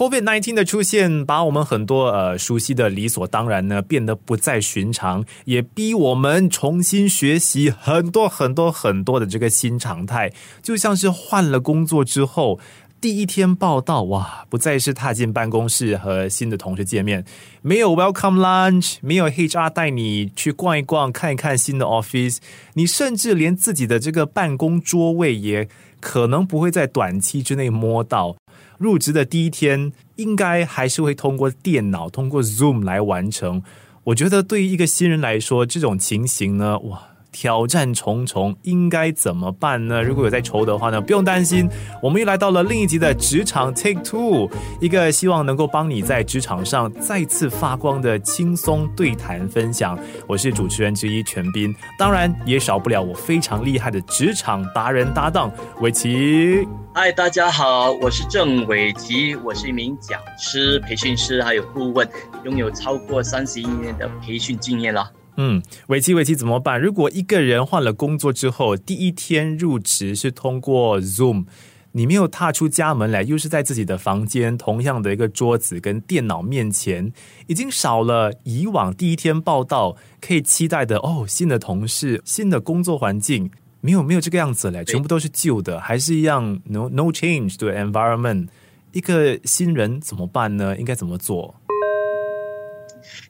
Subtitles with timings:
[0.00, 10.32] Covid nineteen 的出现，把我们很多呃熟悉的理所当然呢变得不再寻常，也逼我们重新学习很多很多很多的这个新常态，
[10.62, 12.58] 就像是换了工作之后。
[12.98, 17.24] 第一天报道，哇，不再是踏进办公室和新的同事见面，
[17.60, 22.38] 没有 welcome lunch，没有 HR 带你去逛一逛、看一看新的 office，
[22.74, 25.66] 你甚至连自己的这个办公桌位也
[25.98, 28.36] 可能不会在短期之内摸到。
[28.80, 33.62] 入职的第一天，应该还是会通过电脑、通过 Zoom 来完成。
[34.04, 37.09] 我觉得对于一个新人来说，这种情形呢，哇。
[37.32, 40.02] 挑战重重，应该怎么办呢？
[40.02, 41.68] 如果有在愁的话呢，不用担心，
[42.02, 49.98] 我们又来到了另一集的职场 Take Two，一个希望能够帮你在职场上再次发光的轻松对谈分享。
[50.26, 55.50] 我是主持人之一全斌，当然也少不了我非常厉害的职场达人搭档
[55.80, 56.66] 伟奇。
[56.92, 62.08] 嗨，大家好，我是郑伟奇，我是一名讲师、培训师，还有顾问，
[62.44, 65.08] 拥有超过三十一年的培训经验了。
[65.36, 66.80] 嗯，尾期尾期怎么办？
[66.80, 71.46] 如果一个人换了工作之后，第一天入职是通过 Zoom，
[71.92, 77.12] 你没有踏出家门来，又是在自己的房间，同样的一个桌子跟电脑面前，
[77.46, 83.50] 已经少了以往第一天报道可以期待的哦，新的同事、新的工作环境，
[83.80, 88.48] 没有没有这个样子嘞，全部都是旧的，还是一样 no no change 对 environment，
[88.92, 90.76] 一个新人怎么办呢？
[90.76, 91.54] 应该怎么做？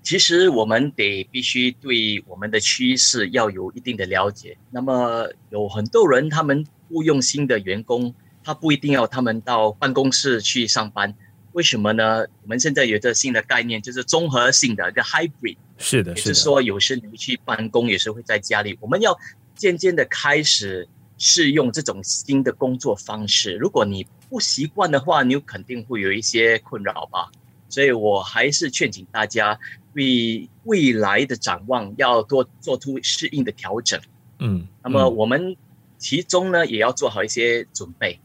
[0.03, 4.57] 其实我们得必须对我们的趋势要有一定的了解。
[4.71, 11.15] 那么有很多人，他们雇佣新的员工，他不一定要他们到办公室去上班。
[11.53, 12.25] 为什么呢？
[12.43, 15.57] 我们现在有个新的概念，就是综合性的一个 hybrid。
[15.77, 18.77] 是的，是说有时你去办公，有时会在家里。
[18.81, 19.17] 我们要
[19.55, 23.55] 渐渐的开始试用这种新的工作方式。
[23.57, 27.31] 如果你不习惯的话，你肯定会有一些困扰吧。
[27.69, 29.59] 所以我还是劝请大家。
[29.95, 34.01] 为未来的展望要多做出适应的调整，
[34.39, 35.57] 嗯，那么我们
[35.99, 38.19] 其中呢也要做好一些准备。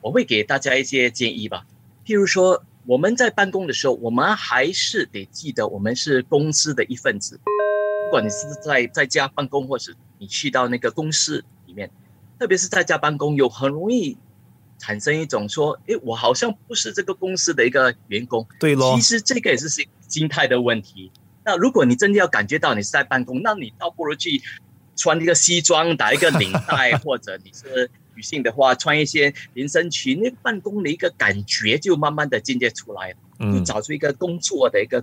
[0.00, 1.66] 我会给大家一些建议吧，
[2.06, 7.38] 譬如说我们在办公的时候，我们还是得记得我们是公司的一份子。
[8.06, 11.90] 不管你是在在家办公，或是你去到那个公司里面，
[12.38, 14.16] 特别是在家办公，有很容易
[14.78, 18.44] 产生一种说，诶，我好像不是这个公司的一个员工。
[18.58, 19.68] 对咯，其实这个也是
[20.10, 21.10] 心心态的问题。
[21.42, 24.42] 那如果你真的要感觉到你是在办公，那你倒不如去
[24.94, 33.16] 穿一个西装，打一个领带， 或者你是女性的话，穿一些连身裙，那办公的一个感觉就慢慢的渐渐出来了。
[33.54, 35.02] 就找出一个工作的一个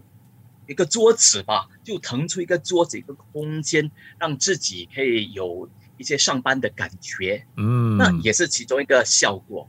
[0.67, 3.89] 一个桌子吧，就腾出一个桌子一个空间，
[4.19, 7.47] 让自己可以有一些上班的感觉。
[7.55, 9.67] 嗯，那也是其中一个效果。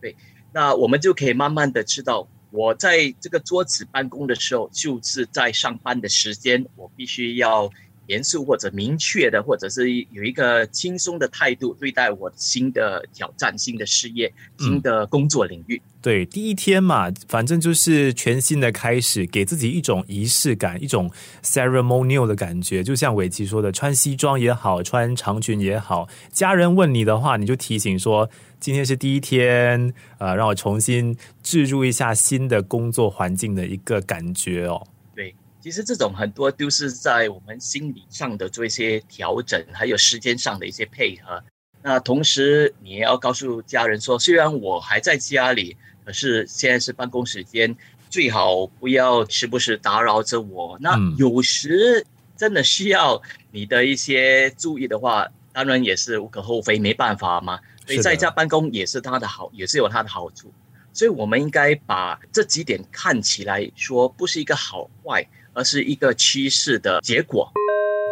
[0.00, 0.16] 对，
[0.52, 2.26] 那我们就可以慢慢的知道。
[2.50, 7.70] 我在这个桌子办公的时候，就是在上班的时间，我必须要
[8.06, 15.80] 严肃或者明确的，或者是有一个轻松的态度对待我新的挑战、新的事业、新的工作领域。
[16.00, 21.10] 对，第一天嘛，反正就是全新的开始，给自己一种仪式感，一种
[21.42, 22.82] ceremonial 的感觉。
[22.82, 28.30] 就像伟奇说的，穿西装也好，穿长裙也好，家人问你的话，你就提醒说。
[28.60, 34.84] 今天是第一天，呃，让我重新置入一下新的工作环境的一个感觉哦。
[35.14, 41.42] 对，其实这种很多都是在我们心理上的做一些调整，还有时间上的一些配合。
[41.82, 47.74] 那同时，你也要告诉家人说，虽然我还在家里，可是现在是办公时间，
[48.10, 50.76] 最好不要时不时打扰着我。
[50.80, 52.04] 那有时
[52.36, 57.60] 真的需要你的一些注意的话，当然也是无可厚非，没办法嘛。
[57.88, 60.52] 所以在家办公也是它的好，也是有它的好处。
[60.92, 67.50] 所以我们应该把这几点看起来说不是一个好坏，而是一个趋势的结果。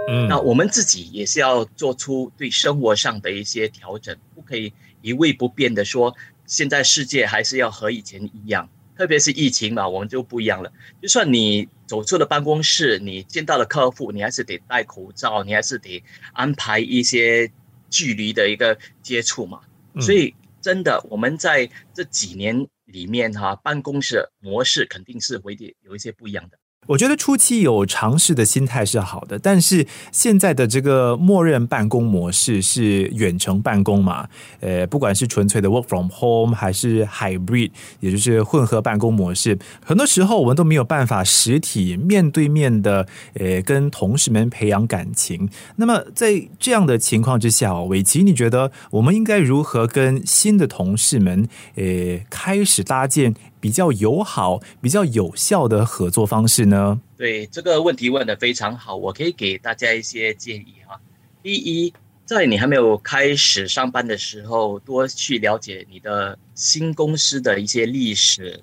[0.09, 4.73] 嗯，那我们自己也是要做出对生活上的一些调整，不可以
[5.03, 6.17] 一味不变的说，
[6.47, 8.67] 现在世界还是要和以前一样。
[8.97, 10.73] 特别是疫情嘛，我们就不一样了。
[11.03, 16.03] 就算你走出了办公室，你见到了客户，你还是得戴口罩，你还是得
[16.33, 17.51] 安排一些。
[17.91, 19.61] 距离的一个接触嘛，
[20.01, 26.59] 所以真的，我们在这几年里面哈，办公室模式肯定是会有一些不一样的。
[26.87, 34.29] 我觉得初期有尝试的心态是好的，但是现在的这个默认办公模式是远程办公嘛？
[34.61, 45.49] 呃，不管是纯粹的 work from home 还是 hybrid，也就是混合办公模式，很多时候我们都没有办法实体面对面的呃跟同事们培养感情。
[45.77, 51.85] 那么在这样的情况之下，伟奇，你觉得我们应该如何跟新的同事们呃
[52.31, 57.01] 开始搭建比较友好、比较有效的合作方式呢？
[57.17, 61.01] 对这个问题问的非常好，我可以给大家一些建议哈。
[61.43, 61.93] 第一，
[62.25, 68.63] 在你还没有开始上班的时候，多去了解你的新公司的一些历史，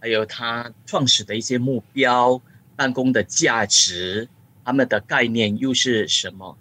[0.00, 2.40] 还有它创始的一些目标、
[2.76, 4.28] 办公的价值、
[4.64, 6.56] 他们的概念又是什么。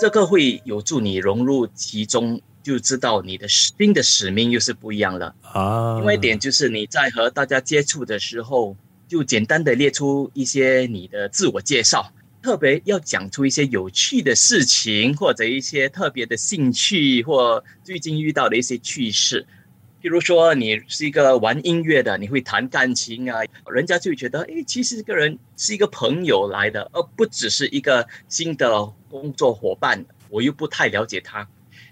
[0.00, 5.96] 这个会有助你融入其中，就知道你的新的使命又是不一样了啊。
[5.96, 8.76] 另外一点就是你在和大家接触的时候，
[9.08, 12.12] 就简单的列出一些你的自我介绍，
[12.42, 19.46] 特别要讲出一些有趣的事情，或者一些特别的兴趣，或最近遇到的一些趣事。
[20.02, 23.40] 比如说，你是一个玩音乐的，你会弹钢琴啊，
[23.70, 30.02] 人家就觉得，哎，其实这个人是一个朋友来的，而不只是一个新的工作伙伴。
[30.30, 31.46] 我又不太了解他，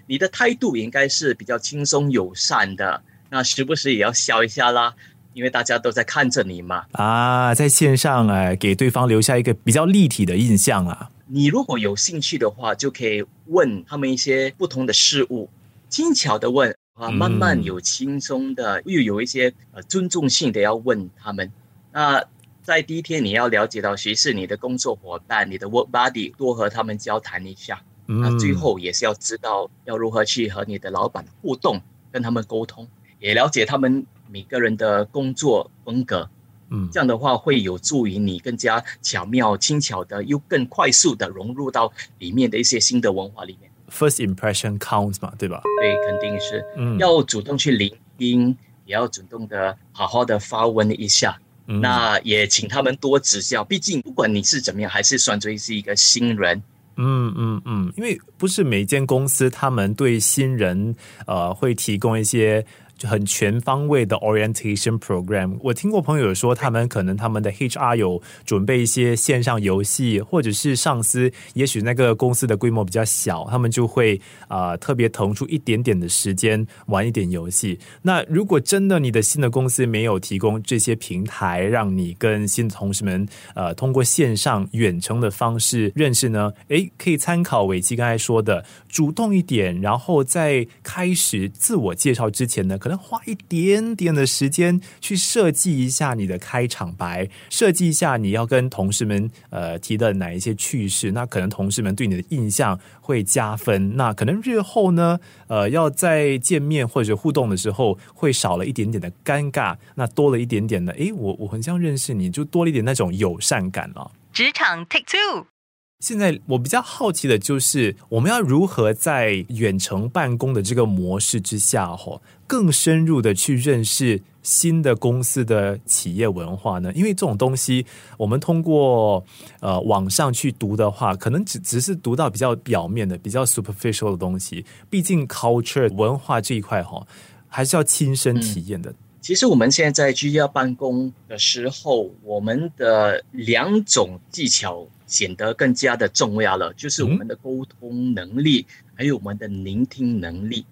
[0.09, 4.95] 你的态度应该是比较轻松友善的，那时不时也要笑一下啦，
[5.33, 6.85] 因为大家都在看着你嘛。
[6.93, 11.11] 啊，在线上哎，给对方留下一个比较立体的印象啊。
[11.27, 15.47] 你如果有兴趣的话，就可以问他们一些不同的事物，
[15.87, 16.75] 轻巧的问。
[16.95, 21.49] 啊，慢慢有轻松的，又有一些呃尊重性的要问他们。
[21.93, 22.21] 那
[22.61, 27.81] 在第一天，你要了解到谁是你的工作伙伴，你的 work buddy，多和他们交谈一下。
[28.11, 31.79] 那最后也是要知道要如何去和你的老板互动，
[32.11, 32.87] 跟他们沟通，
[33.19, 36.27] 也了解他们每个人的工作风格。
[36.71, 43.71] 嗯，这样的话会有助于你更加巧妙、轻巧的，又更快速的融入到里面的一些新的文化里面。
[43.91, 45.61] First impression counts 嘛，对吧？
[45.79, 46.65] 对，肯定是。
[46.77, 51.39] 嗯，要主动去聆听，也要主动的好好的发问一下。
[51.65, 56.61] 那也请他们多指教，毕竟不管你是怎么样，还是算作是一个新人。
[56.99, 60.93] 嗯嗯嗯，因为不是每间公司他们对新人
[61.25, 62.65] 呃会提供一些。
[62.99, 65.57] 就很全方位的 orientation program。
[65.61, 74.19] 我听过朋友说，他们可能他们的 HR 有准备一些线上游戏，或者是上司，也许那个公司的规模比较小，他们就会
[74.49, 77.79] 啊特别腾出一点点的时间玩一点游戏。
[78.01, 83.25] 那如果真的你的新的公司没有提供这些平台，让你跟新的同事们
[83.55, 86.51] 呃通过线上远程的方式认识呢？
[86.67, 103.95] 诶，可以参考伟基刚才说的，主动一点，然后在开始自我介绍之前呢，能花一点点的时间去设计一下你的开场白，设计一下你要跟同事们呃提的哪一些趣事，那可能同事们对你的印象会加分。
[103.95, 114.11] 那可能日后呢，呃，要在见面或者互动的时候，会少了一点点的尴尬，那多了一点点的，诶，我我很想认识你，就多了一点那种友善感了。
[114.33, 115.58] 职场 Take Two。
[115.99, 126.89] 现在我比较好奇的就是，我们要如何在远程办公的这个模式之下，哈，更深入的去认识新的公司的企业文化呢？
[126.93, 127.85] 因为这种东西，
[128.17, 129.21] 我们通过
[129.59, 134.65] 呃网上去读的话，可能只只是读到比较表面的、比较 superficial 的东西。
[134.89, 137.05] 毕竟 culture 文化这一块，哈，
[137.49, 138.95] 还是要亲身体验的。
[139.29, 144.87] 其实我们现在居家办公的时候，我们的两种技巧。
[145.05, 150.63] 显得更加的重要了，就是我们的沟通能力，还有我们的聆听能力。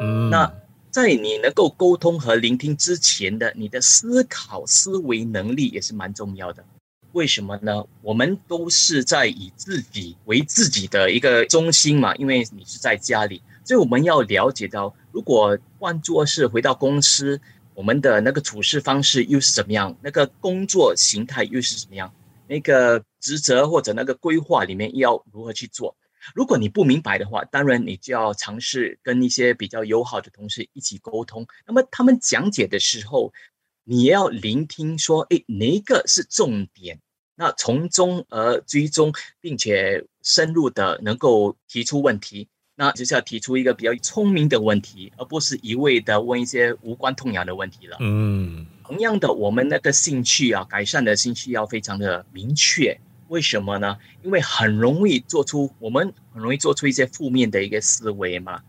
[0.00, 0.52] 嗯，那
[0.90, 6.64] 在你能够沟通和聆听之前的，你的思考思维能力也是蛮重要的。
[7.12, 7.84] 为什么呢？
[8.02, 17.40] 我们都是在以自己为自己的一个中心嘛，因为你是在家里，所以我们要了解到，如果换作是回到公司，
[17.76, 19.94] 我们的那个处事方式又是怎么样？
[20.02, 22.10] 那个工作形态又是怎么样？
[22.48, 25.94] 那个职责或者那个规划里面要如何去做？
[26.34, 31.46] 如果你不明白的话，当然你就要尝试跟一些比较友好的同事一起沟通。
[31.66, 33.30] 那么他们讲解的时候，
[33.84, 36.98] 你要聆听，说，哎，哪一个是重点？
[37.34, 42.48] 那从中而追踪，并且深入的能够提出问题。
[42.76, 47.96] 那就是要提出一个比较聪明的问题，而不是一味的问一些无关痛痒的问题了。
[48.00, 48.66] 嗯。
[48.84, 52.96] 同样的，我们那个兴趣啊，改善的兴趣要非常的明确。
[53.28, 53.96] 为什么呢？
[54.22, 58.62] 因为很容易做出我们很容易做出一些负面的一个思维嘛。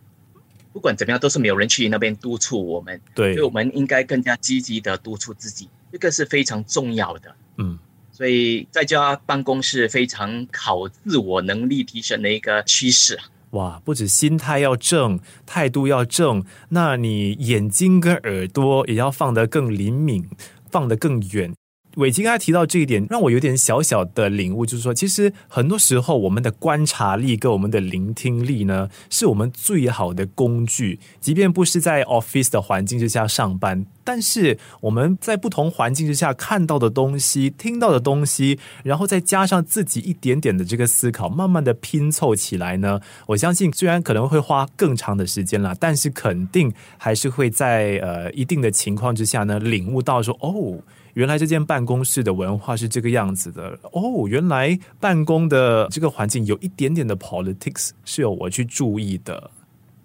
[0.74, 3.00] 不管怎么样，都是没有人去那边督促我们。
[3.14, 7.36] 对，所以我们应该更加积极的督促自己，这个是非常重要的。
[7.58, 7.78] 嗯，
[8.12, 13.26] 所以在家办公是非常考自我能力提升的一个趋势啊。
[13.52, 20.30] 哇，不止心态要正，态度要正，那你眼睛跟耳朵也要放得更灵敏，
[20.70, 21.54] 放得更远。
[21.98, 31.00] 伟奇刚才提到这一点，让我有点小小的领悟，就是说，其实很多时候我们的观察力跟我们的聆听力呢，是我们最好的工具。
[31.20, 50.78] 即便不是在 office 的环境之下上班，但是我们在不同环境之下看到的东西、听到的东西，然后再加上自己一点点的这个思考，慢慢的拼凑起来呢，我相信虽然可能会花更长的时间啦，但是肯定还是会在呃一定的情况之下呢，领悟到说哦。
[51.18, 59.50] 原来这间办公室的文化是这个样子的哦，原来办公的这个环境有一点点的 politics 是有我去注意的。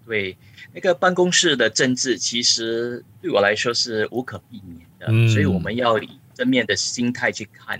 [0.07, 0.35] 对，
[0.73, 7.79] 那个办公室的政治其实对我来说是无可避免的，所以我们要以正面的心态去看。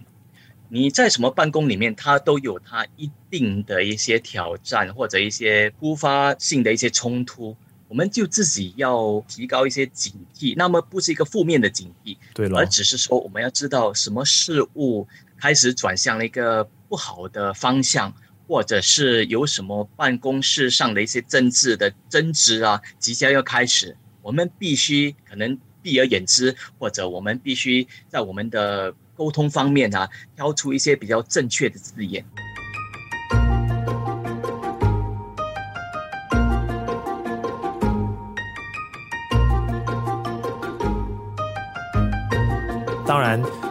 [0.70, 7.58] 你在什么办公里面，它都有它一定的一些挑战或者一些突发性的一些冲突。
[7.94, 15.08] 我们就自己要提高一些警惕，那么不是一个负面的警惕，对了，而只是说我们要知道什么事物
[15.38, 18.12] 开始转向了一个不好的方向，
[18.48, 32.26] 或者是有什么办公室上的一些政治的争执啊，即将要开始，我们必须可能避而远之，或者我们必须在我们的沟通方面啊，挑出一些比较正确的字眼。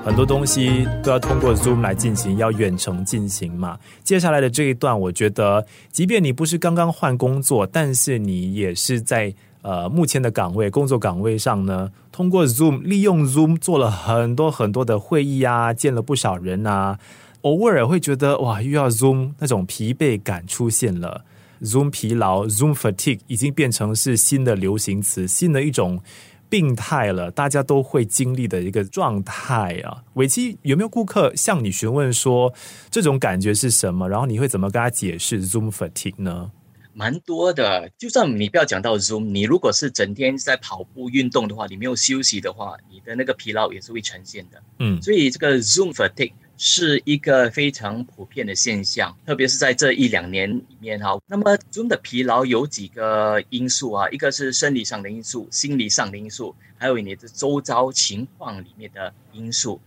[0.04, 3.78] 很多东西都要通过 Zoom 来进行，要远程进行嘛。
[4.02, 16.98] 接下来的这一段，我觉得，即便你不是刚刚换工作，但是你也是在呃目前的岗位、工作岗位上呢，通过 Zoom 利用 Zoom 做了很多很多的会议啊，见了不少人啊。
[17.42, 21.24] 偶尔会觉得哇，又要 Zoom 那种疲惫感出现了
[21.62, 26.00] ，Zoom 疲劳，Zoom fatigue 已经变成是新的流行词，新的一种。
[26.52, 30.04] 病态了，大家都会经历的一个状态啊。
[30.16, 32.52] 尾期有没有顾客向你询问说
[32.90, 34.06] 这种感觉是什么？
[34.06, 36.50] 然后你会怎么跟他解释 Zoom fatigue 呢？
[36.92, 44.62] 蛮多的，就算你不要讲到 Zoom，你如果是整天在跑步运动的话，你没有休息的话，你的那个疲劳也是会呈现的。
[44.78, 46.34] 嗯，所以这个 Zoom fatigue。
[46.64, 51.18] 是一个非常普遍的现象，特别是在这一两年里面哈。
[51.26, 54.08] 那么，Zoom 的疲劳有几个因素啊？
[54.10, 59.80] 一个是生理上的因素，心理上的因素，还有你的周遭情况里面的因素。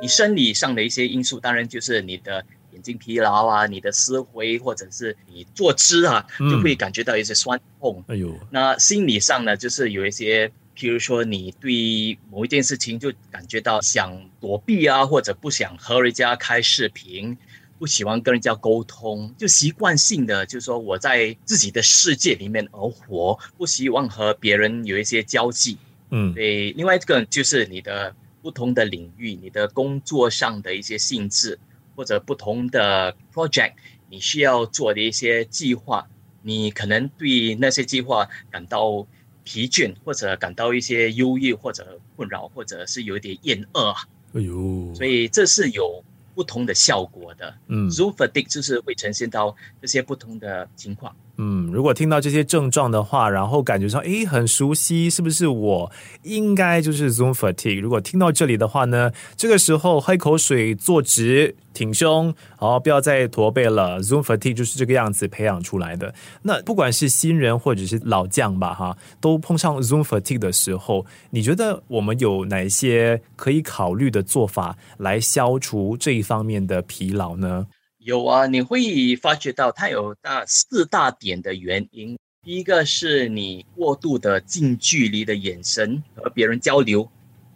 [0.00, 8.04] 你生理上的一些因素，当然就是你的眼睛疲劳啊，你的思维或者是你坐姿啊，就会感觉到一些酸痛。
[8.06, 10.52] 哎呦，那心理上呢，就是有一些。
[10.76, 17.38] 譬如说，你对某一件事情就感觉到想躲避啊，或者不想和人家开视频，
[17.78, 25.78] 不喜欢跟人家沟通，就习惯性的就是说我在自己的世界里面而活，不希望和别人有一些交际。
[26.10, 26.72] 嗯，对。
[26.72, 28.12] 另外一个就是你的
[28.42, 31.56] 不同的领域，你的工作上的一些性质，
[31.94, 33.74] 或者不同的 project，
[34.10, 36.08] 你需要做的一些计划，
[36.42, 39.06] 你可能对那些计划感到。
[39.44, 43.94] 疲倦，或者感到一些忧郁，或者困扰，或者是有点厌恶啊，
[44.32, 46.02] 哎呦，所以这是有
[46.34, 47.54] 不同的效果的。
[47.68, 51.14] 嗯，Zoom fatigue 就是会呈现到这些不同的情况。
[51.36, 55.90] 嗯，如果听到这些症状的话，然后感觉上诶很熟悉，是不是我
[56.22, 57.80] 应该就是 Zoom fatigue？
[57.80, 64.00] 如果听到这里的话呢，这个时候喝口水，坐直，挺胸，好，不要再驼背了。
[64.00, 66.14] Zoom fatigue 就是这个样子培养出来的。
[66.42, 77.66] 那不管是新人或者是老将吧，哈，都碰上 Zoom fatigue 的时候，你觉得我们有哪些可以考虑的做法来消除这一方面的疲劳呢？
[78.04, 82.18] 有啊，你会发觉到它有大四大点的原因。
[82.42, 87.08] 第一个是你过度的近距离的眼神和别人交流，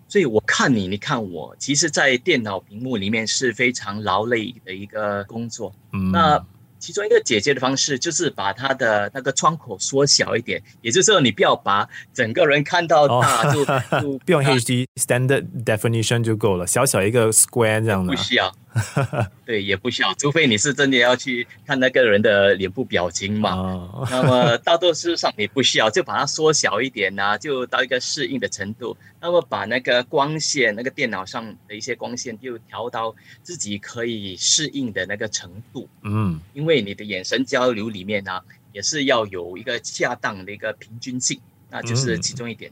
[0.08, 5.74] 所以我看你，你看我，其实，在电脑屏幕里面是非常劳累的一个工作。
[5.92, 6.42] 嗯，那。
[6.80, 13.64] 其中一个解决的方式就是把它的那个窗口缩小一点，也就是说你不要把整个人看到大，就
[14.00, 18.14] 就不用 HD standard definition 就够了，小小一个 square 这样的。
[18.14, 18.54] 不需要，
[19.44, 24.06] 对，也不需要，除非你是真的要去看那个人的脸部表情嘛。
[24.08, 28.96] 那么大多数上你不需要，就把它缩小一点呐，就到一个适应的程度。
[29.20, 35.88] 那么把那个光线，那个电脑上的一些光线就调到自己可以适应的那个程度。
[36.02, 36.68] 嗯，因为。
[36.68, 38.42] 为你的眼神交流里面呢，
[38.74, 42.70] 也是要有一个恰当的一个平均性，那就是其中一点。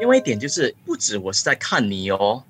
[0.00, 2.42] 另外一点就是，不止我是在看你哦，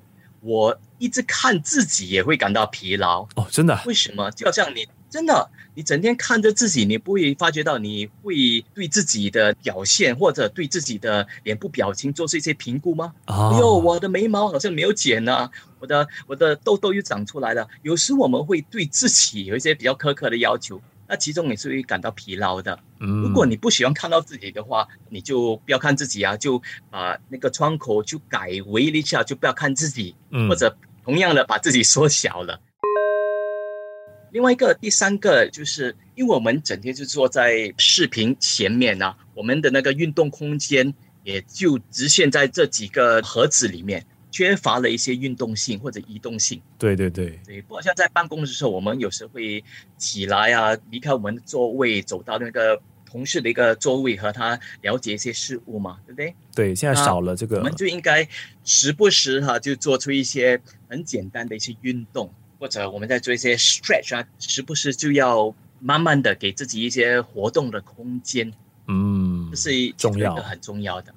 [0.43, 3.79] 我一直看自己也会感到疲劳哦，真的？
[3.85, 4.31] 为什么？
[4.31, 13.13] 就像你真的，你整天看着自己，你不会发觉到你会对自己的表现或者对自己的脸部表情做出一些评估吗？
[13.27, 15.51] 哎呦，我的眉毛好像没有剪呢。
[15.79, 17.69] 我的我的痘痘又长出来了。
[17.83, 22.77] 有时我们会对自己有一些比较苛刻的要求，那那其中你是会感到疲劳的。
[22.99, 32.59] 嗯，如果你不喜欢看到自己的话，你就不要看自己啊，就把那个窗口就改为一下，就不要看自己，嗯或者同样的把自己缩小了。
[34.33, 40.93] 另外一个，第三个就是，因为我们整天就坐在视频前面啊，我们的那个运动空间
[41.23, 46.61] 也就局限在这几个盒子里面，缺乏了一些运动性或者移动性。
[46.79, 49.63] 对对对，对，不好像在办公的时候，我们有时会
[49.97, 52.81] 起来啊，离开我们的座位，走到那个
[53.15, 56.35] 同事的一个座位，和他了解一些事物嘛，对不对？
[56.53, 58.29] 对，现在少了这个我们就应该
[58.65, 62.29] 时不时哈、就做出一些很简单的一些运动，
[62.59, 68.53] 或者我们在做一些 stretch 啊，时不时就要慢慢的给自己一些活动的空间，
[68.89, 71.15] 嗯这是重要的很重要的。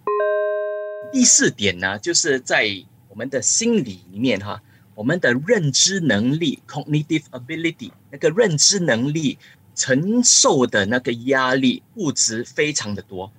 [1.11, 2.69] 第四点呢，就是在
[3.09, 4.61] 我们的心理里面哈，
[4.93, 9.39] 我们的认知能力 （cognitive ability） 那个认知能力
[9.77, 13.31] 承受的那个压力物质非常的多。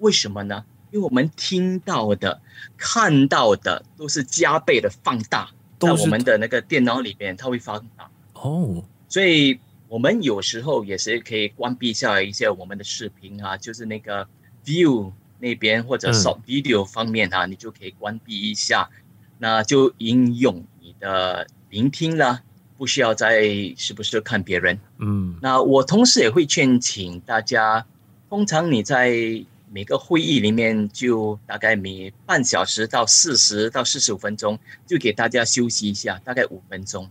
[0.00, 0.62] 为什么呢？
[0.92, 2.40] 因为我们听到的、
[2.76, 5.50] 看到的都是加倍的放大，
[5.80, 8.08] 在我们的那个电脑里面，它会放大。
[8.34, 14.28] 哦，所以我们有时候也是可以关闭下来一些我们的视频啊，就是那个
[14.64, 18.88] view 那边或者嗯 short video 方面啊，你就可以关闭一下，
[19.38, 22.42] 那就应用你的聆听啦，
[22.76, 23.42] 不需要再
[23.76, 24.78] 时不时看别人。
[24.98, 27.84] 嗯那我同时也会劝请大家，
[28.28, 29.12] 通常你在
[29.72, 37.08] 每个会议里面，就大概每半小时到四十到四十五分钟，就给大家休息一下，大概五分钟。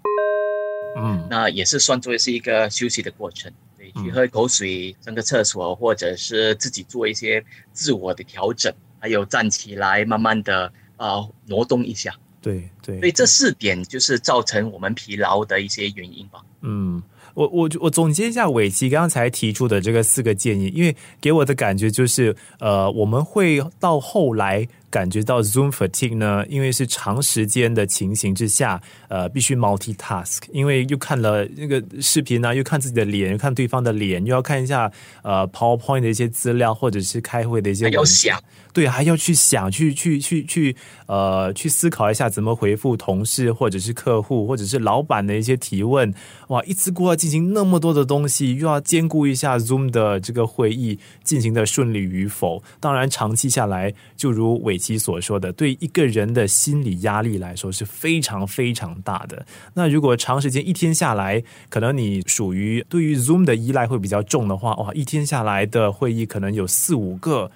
[0.98, 7.44] 嗯那也是算作是一个休息的过程，对，嗯去喝口水、上个厕所，或者是自己做一些
[7.74, 12.16] 自我的调整，还有站起来，慢慢的啊、呃挪动一下。
[12.46, 16.40] 对对，所以这四点就是造成我们疲劳的一些原因吧。
[16.62, 17.02] 嗯，
[17.34, 34.90] 我我我总结一下伟奇刚才提出的这个四个建议，因为给我的感觉就是，呃，我们会到后来感觉到 Zoom fatigue 呢，因为是长时间的情形之下，呃，必须 multitask，因为又看了那个视频啊，又看自己的脸，又看对方的脸，又要看一下
[35.22, 40.74] 呃 PowerPoint 的一些资料，或者是开会的一些还要想，对，还要去想，去去去去，
[41.08, 46.14] 呃，去思考一下怎么回复同事或者是客户或者是老板的一些提问。
[46.48, 52.64] 哇，一次过要进行那么多的东西，又要兼顾一下 Zoom 的这个会议进行的顺利与否。
[52.80, 59.44] 当然，长期下来，就如伟其所说的，对一个人的心理压力来说是非常非常大的。
[59.74, 67.50] 那如果长时间一天下来，可能你属于对于 Zoom 的依赖会比较重的话，哇，一天下来的会议可能有四五个。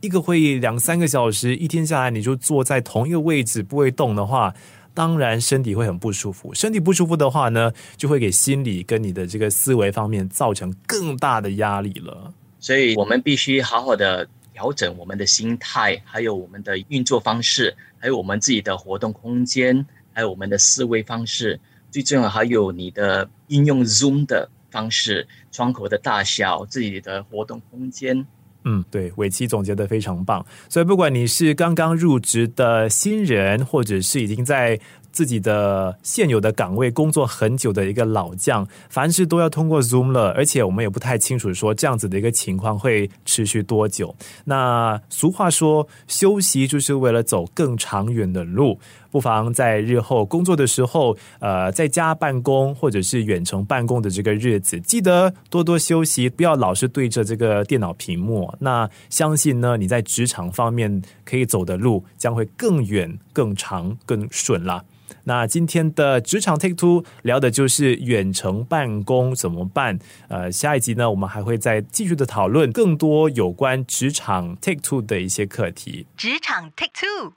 [0.00, 4.54] 一个会议两三个小时，一天下来你就坐在同一个位置不会动的话，
[4.94, 6.54] 当然身体会很不舒服。
[6.54, 12.32] 身体不舒服的话呢，就会给心理跟你的这个思维方面造成更大的压力了。
[12.60, 21.60] 所以我们必须好好的调整我们的心态，还有我们的运作方式，还有我们自己的活动空间，还有我们的思维方式。
[21.92, 28.26] 最重要还有你的应用 Zoom 的方式，窗口的大小，自己的活动空间。
[28.64, 30.44] 嗯，对，伟奇总结的非常棒。
[30.68, 34.78] 所以不管你是刚刚入职的新人，或者是已经在
[35.12, 44.14] 自己的现有的岗位工作很久的一个老将，凡事都要通过 Zoom 了，而且我们也不太清楚说这样子的一个情况会持续多久。
[44.44, 48.78] 那俗话说，休息就是为了走更长远的路。
[49.10, 58.54] 不妨在日后工作的时候，呃，在家办公或者是远程办公的这个日子，记得多多休息，不要老是对着这个电脑屏幕。
[58.60, 64.84] 那相信呢，你在职场方面可以走的路将会更远、更长、更顺啦。
[65.24, 69.98] 那今天的职场 Take Two 聊的就是远程办公怎么办？
[70.28, 76.06] 呃，下一集呢，我们还会再继续的讨论更多有关职场 Take Two 的一些课题。
[76.16, 77.32] 职场 Take Two。